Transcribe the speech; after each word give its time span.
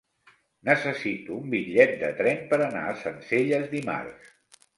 Necessito 0.69 1.35
un 1.41 1.51
bitllet 1.55 1.93
de 2.05 2.09
tren 2.23 2.41
per 2.55 2.59
anar 2.69 2.83
a 2.93 2.97
Sencelles 3.03 3.71
dimarts. 3.77 4.35